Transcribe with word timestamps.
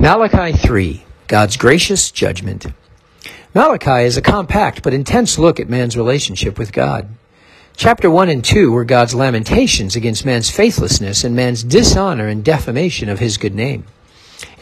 Malachi 0.00 0.56
3, 0.56 1.04
God's 1.28 1.58
gracious 1.58 2.10
judgment. 2.10 2.64
Malachi 3.52 4.06
is 4.06 4.16
a 4.16 4.22
compact 4.22 4.82
but 4.82 4.94
intense 4.94 5.38
look 5.38 5.60
at 5.60 5.68
man's 5.68 5.94
relationship 5.94 6.58
with 6.58 6.72
God. 6.72 7.06
Chapter 7.76 8.10
1 8.10 8.30
and 8.30 8.42
2 8.42 8.72
were 8.72 8.86
God's 8.86 9.14
lamentations 9.14 9.96
against 9.96 10.24
man's 10.24 10.48
faithlessness 10.48 11.22
and 11.22 11.36
man's 11.36 11.62
dishonor 11.62 12.28
and 12.28 12.42
defamation 12.42 13.10
of 13.10 13.18
his 13.18 13.36
good 13.36 13.54
name. 13.54 13.84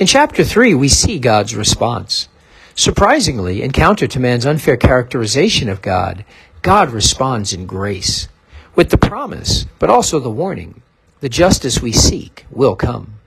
In 0.01 0.09
chapter 0.09 0.43
3, 0.43 0.75
we 0.75 0.89
see 0.89 1.21
God's 1.21 1.55
response. 1.55 2.29
Surprisingly, 2.75 3.63
in 3.63 3.71
counter 3.71 4.09
to 4.09 4.19
man's 4.19 4.45
unfair 4.45 4.77
characterization 4.77 5.69
of 5.69 5.83
God, 5.83 6.25
God 6.63 6.91
responds 6.91 7.53
in 7.53 7.65
grace, 7.65 8.27
with 8.75 8.91
the 8.91 8.99
promise, 8.99 9.67
but 9.79 9.89
also 9.89 10.19
the 10.19 10.31
warning 10.31 10.83
the 11.21 11.29
justice 11.29 11.81
we 11.81 11.93
seek 11.93 12.45
will 12.51 12.75
come. 12.75 13.18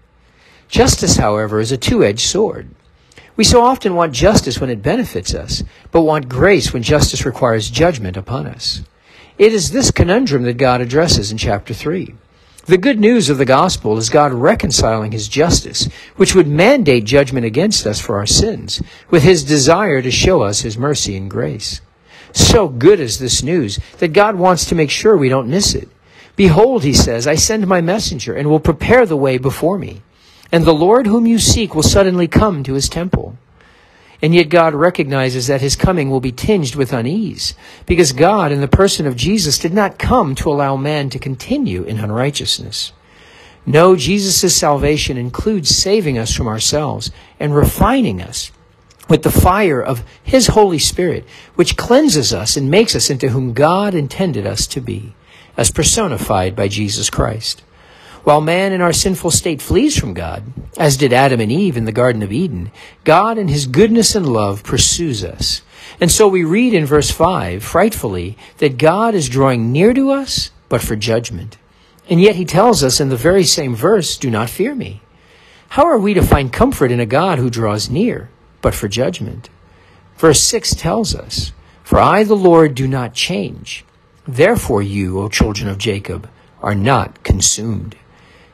Justice, 0.71 1.17
however, 1.17 1.59
is 1.59 1.73
a 1.73 1.77
two 1.77 2.01
edged 2.01 2.21
sword. 2.21 2.69
We 3.35 3.43
so 3.43 3.61
often 3.61 3.93
want 3.93 4.13
justice 4.13 4.61
when 4.61 4.69
it 4.69 4.81
benefits 4.81 5.33
us, 5.33 5.63
but 5.91 6.03
want 6.03 6.29
grace 6.29 6.71
when 6.71 6.81
justice 6.81 7.25
requires 7.25 7.69
judgment 7.69 8.15
upon 8.15 8.47
us. 8.47 8.81
It 9.37 9.51
is 9.51 9.71
this 9.71 9.91
conundrum 9.91 10.43
that 10.43 10.53
God 10.53 10.79
addresses 10.79 11.29
in 11.29 11.37
chapter 11.37 11.73
3. 11.73 12.15
The 12.67 12.77
good 12.77 13.01
news 13.01 13.29
of 13.29 13.37
the 13.37 13.43
gospel 13.43 13.97
is 13.97 14.09
God 14.09 14.31
reconciling 14.31 15.11
his 15.11 15.27
justice, 15.27 15.89
which 16.15 16.35
would 16.35 16.47
mandate 16.47 17.03
judgment 17.03 17.45
against 17.45 17.85
us 17.85 17.99
for 17.99 18.17
our 18.17 18.25
sins, 18.25 18.81
with 19.09 19.23
his 19.23 19.43
desire 19.43 20.01
to 20.01 20.11
show 20.11 20.41
us 20.41 20.61
his 20.61 20.77
mercy 20.77 21.17
and 21.17 21.29
grace. 21.29 21.81
So 22.31 22.69
good 22.69 23.01
is 23.01 23.19
this 23.19 23.43
news 23.43 23.77
that 23.97 24.13
God 24.13 24.35
wants 24.35 24.63
to 24.65 24.75
make 24.75 24.89
sure 24.89 25.17
we 25.17 25.27
don't 25.27 25.49
miss 25.49 25.75
it. 25.75 25.89
Behold, 26.37 26.85
he 26.85 26.93
says, 26.93 27.27
I 27.27 27.35
send 27.35 27.67
my 27.67 27.81
messenger 27.81 28.33
and 28.33 28.49
will 28.49 28.61
prepare 28.61 29.05
the 29.05 29.17
way 29.17 29.37
before 29.37 29.77
me. 29.77 30.01
And 30.51 30.65
the 30.65 30.73
Lord 30.73 31.07
whom 31.07 31.25
you 31.25 31.39
seek 31.39 31.73
will 31.73 31.83
suddenly 31.83 32.27
come 32.27 32.63
to 32.63 32.73
his 32.73 32.89
temple. 32.89 33.37
And 34.21 34.35
yet 34.35 34.49
God 34.49 34.75
recognizes 34.75 35.47
that 35.47 35.61
his 35.61 35.75
coming 35.75 36.09
will 36.09 36.19
be 36.19 36.31
tinged 36.31 36.75
with 36.75 36.93
unease, 36.93 37.55
because 37.85 38.11
God, 38.11 38.51
in 38.51 38.61
the 38.61 38.67
person 38.67 39.07
of 39.07 39.15
Jesus, 39.15 39.57
did 39.57 39.73
not 39.73 39.97
come 39.97 40.35
to 40.35 40.51
allow 40.51 40.75
man 40.75 41.09
to 41.09 41.17
continue 41.17 41.83
in 41.83 41.99
unrighteousness. 41.99 42.93
No, 43.65 43.95
Jesus' 43.95 44.55
salvation 44.55 45.17
includes 45.17 45.75
saving 45.75 46.17
us 46.17 46.35
from 46.35 46.47
ourselves 46.47 47.11
and 47.39 47.55
refining 47.55 48.21
us 48.21 48.51
with 49.07 49.23
the 49.23 49.31
fire 49.31 49.81
of 49.81 50.03
his 50.23 50.47
Holy 50.47 50.79
Spirit, 50.79 51.25
which 51.55 51.77
cleanses 51.77 52.33
us 52.33 52.55
and 52.55 52.69
makes 52.69 52.95
us 52.95 53.09
into 53.09 53.29
whom 53.29 53.53
God 53.53 53.93
intended 53.93 54.45
us 54.45 54.67
to 54.67 54.81
be, 54.81 55.13
as 55.57 55.71
personified 55.71 56.55
by 56.55 56.67
Jesus 56.67 57.09
Christ. 57.09 57.63
While 58.23 58.41
man 58.41 58.71
in 58.71 58.81
our 58.81 58.93
sinful 58.93 59.31
state 59.31 59.61
flees 59.61 59.97
from 59.97 60.13
God, 60.13 60.43
as 60.77 60.95
did 60.95 61.11
Adam 61.11 61.39
and 61.39 61.51
Eve 61.51 61.75
in 61.75 61.85
the 61.85 61.91
Garden 61.91 62.21
of 62.21 62.31
Eden, 62.31 62.71
God 63.03 63.39
in 63.39 63.47
his 63.47 63.65
goodness 63.65 64.15
and 64.15 64.31
love 64.31 64.63
pursues 64.63 65.23
us. 65.23 65.63
And 65.99 66.11
so 66.11 66.27
we 66.27 66.43
read 66.43 66.73
in 66.73 66.85
verse 66.85 67.09
5, 67.09 67.63
frightfully, 67.63 68.37
that 68.59 68.77
God 68.77 69.15
is 69.15 69.27
drawing 69.27 69.71
near 69.71 69.93
to 69.93 70.11
us, 70.11 70.51
but 70.69 70.81
for 70.81 70.95
judgment. 70.95 71.57
And 72.09 72.21
yet 72.21 72.35
he 72.35 72.45
tells 72.45 72.83
us 72.83 72.99
in 72.99 73.09
the 73.09 73.15
very 73.15 73.43
same 73.43 73.75
verse, 73.75 74.17
do 74.17 74.29
not 74.29 74.49
fear 74.49 74.75
me. 74.75 75.01
How 75.69 75.85
are 75.85 75.97
we 75.97 76.13
to 76.13 76.21
find 76.21 76.53
comfort 76.53 76.91
in 76.91 76.99
a 76.99 77.05
God 77.05 77.39
who 77.39 77.49
draws 77.49 77.89
near, 77.89 78.29
but 78.61 78.75
for 78.75 78.87
judgment? 78.87 79.49
Verse 80.17 80.43
6 80.43 80.75
tells 80.75 81.15
us, 81.15 81.53
For 81.81 81.99
I, 81.99 82.23
the 82.23 82.35
Lord, 82.35 82.75
do 82.75 82.87
not 82.87 83.15
change. 83.15 83.83
Therefore 84.27 84.83
you, 84.83 85.19
O 85.19 85.29
children 85.29 85.67
of 85.67 85.79
Jacob, 85.79 86.29
are 86.61 86.75
not 86.75 87.23
consumed. 87.23 87.95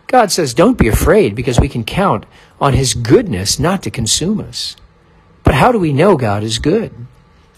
God 0.08 0.31
says, 0.31 0.53
don't 0.53 0.77
be 0.77 0.88
afraid 0.88 1.36
because 1.36 1.59
we 1.59 1.69
can 1.69 1.83
count 1.83 2.25
on 2.59 2.73
his 2.73 2.94
goodness 2.94 3.59
not 3.59 3.83
to 3.83 3.91
consume 3.91 4.39
us. 4.39 4.75
But 5.44 5.53
how 5.53 5.72
do 5.72 5.80
we 5.80 5.94
know 5.94 6.17
God 6.17 6.44
is 6.44 6.59
good? 6.59 6.94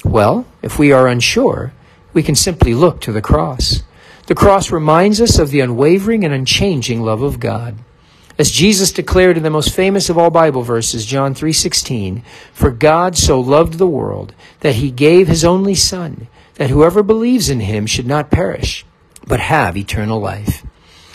Well, 0.03 0.45
if 0.61 0.80
we 0.80 0.92
are 0.92 1.08
unsure, 1.08 1.73
we 2.14 2.23
can 2.23 2.36
simply 2.36 2.73
look 2.73 3.02
to 3.02 3.11
the 3.11 3.22
cross. 3.22 3.83
The 4.27 4.36
cross 4.36 4.71
reminds 4.71 5.21
us 5.21 5.38
of 5.39 5.52
the 5.52 5.59
unwavering 5.59 6.23
and 6.23 6.33
unchanging 6.33 7.02
love 7.02 7.21
of 7.21 7.39
God. 7.39 7.76
As 8.38 8.52
Jesus 8.52 8.92
declared 8.92 9.38
in 9.38 9.43
the 9.43 9.49
most 9.49 9.76
famous 9.76 10.09
of 10.09 10.17
all 10.17 10.30
Bible 10.30 10.61
verses, 10.61 11.05
John 11.05 11.33
3:16, 11.33 12.23
"For 12.54 12.71
God 12.71 13.17
so 13.17 13.39
loved 13.39 13.73
the 13.73 13.88
world 13.88 14.33
that 14.61 14.76
he 14.76 14.92
gave 14.92 15.27
his 15.27 15.43
only 15.43 15.76
son, 15.76 16.27
that 16.55 16.70
whoever 16.70 17.04
believes 17.04 17.49
in 17.49 17.59
him 17.59 17.86
should 17.86 18.08
not 18.08 18.32
perish, 18.32 18.86
but 19.27 19.42
have 19.42 19.76
eternal 19.76 20.21
life." 20.21 20.58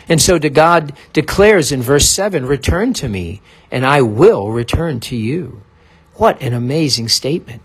And 0.08 0.20
so 0.20 0.38
to 0.38 0.50
God 0.50 0.92
declares 1.12 1.72
in 1.72 1.82
verse 1.82 2.08
7, 2.08 2.46
return 2.46 2.92
to 2.94 3.08
me 3.08 3.40
and 3.70 3.86
I 3.86 4.02
will 4.02 4.50
return 4.50 5.00
to 5.00 5.16
you. 5.16 5.62
What 6.14 6.40
an 6.42 6.52
amazing 6.52 7.08
statement. 7.08 7.62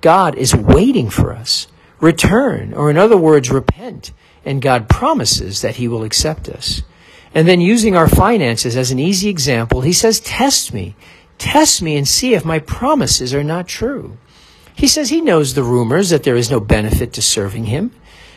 God 0.00 0.34
is 0.36 0.54
waiting 0.54 1.10
for 1.10 1.32
us. 1.32 1.66
Return, 2.00 2.72
or 2.72 2.90
in 2.90 2.96
other 2.96 3.16
words, 3.16 3.50
repent. 3.50 4.12
And 4.44 4.62
God 4.62 4.88
promises 4.88 5.60
that 5.60 5.76
he 5.76 5.86
will 5.86 6.02
accept 6.02 6.48
us. 6.48 6.82
And 7.34 7.46
then 7.46 7.60
using 7.60 7.94
our 7.94 8.08
finances 8.08 8.76
as 8.76 8.90
an 8.90 8.98
easy 8.98 9.28
example, 9.28 9.82
he 9.82 9.92
says, 9.92 10.18
test 10.20 10.72
me. 10.72 10.96
Test 11.38 11.82
me 11.82 11.96
and 11.96 12.08
see 12.08 12.34
if 12.34 12.44
my 12.44 12.58
promises 12.58 13.34
are 13.34 13.44
not 13.44 13.68
true. 13.68 14.16
He 14.74 14.88
says 14.88 15.10
he 15.10 15.20
knows 15.20 15.54
the 15.54 15.62
rumors 15.62 16.10
that 16.10 16.22
there 16.22 16.36
is 16.36 16.50
no 16.50 16.60
benefit 16.60 17.12
to 17.14 17.22
serving 17.22 17.64
him. 17.64 17.92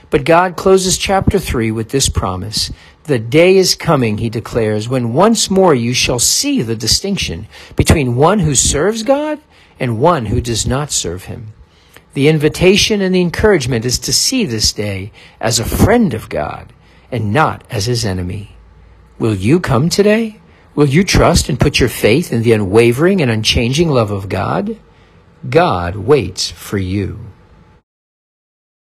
But 0.10 0.26
God 0.26 0.56
closes 0.56 0.98
chapter 0.98 1.40
3 1.40 1.72
with 1.72 1.90
this 1.90 2.10
promise 2.10 2.72
the 3.06 3.20
day 3.20 3.58
is 3.58 3.76
coming, 3.76 4.18
he 4.18 4.30
declares, 4.30 4.88
when 4.88 5.14
once 5.14 5.50
more 5.50 5.76
you 5.76 5.94
shall 5.94 6.20
see 6.20 6.62
the 6.62 6.76
distinction 6.76 7.48
between 7.76 8.16
one 8.16 8.40
who 8.40 8.56
serves 8.56 9.04
God 9.04 9.40
and 9.80 10.00
one 10.00 10.28
who 10.28 10.40
does 10.40 10.66
not 10.66 10.92
serve 10.92 11.26
him. 11.26 11.54
The 12.14 12.28
invitation 12.28 13.02
and 13.02 13.14
the 13.14 13.22
encouragement 13.22 13.86
is 13.86 14.00
to 14.00 14.14
see 14.14 14.46
this 14.46 14.72
day 14.72 15.12
as 15.42 15.60
a 15.60 15.66
friend 15.66 16.14
of 16.14 16.30
God 16.30 16.72
and 17.12 17.34
not 17.34 17.64
as 17.70 17.88
his 17.88 18.06
enemy. 18.06 18.56
Will 19.20 19.36
you 19.36 19.60
come 19.60 19.90
today? 19.90 20.40
Will 20.76 20.88
you 20.88 21.04
trust 21.04 21.50
and 21.50 21.60
put 21.60 21.80
your 21.80 21.90
faith 21.90 22.32
in 22.32 22.44
the 22.44 22.54
unwavering 22.54 23.22
and 23.22 23.30
unchanging 23.30 23.90
love 23.90 24.12
of 24.12 24.30
God? 24.30 24.80
God 25.50 25.96
waits 25.96 26.50
for 26.50 26.78
you. 26.78 27.33